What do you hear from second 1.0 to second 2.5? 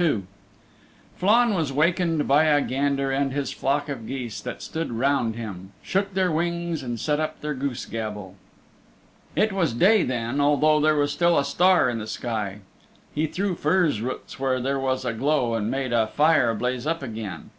Flann was wakened by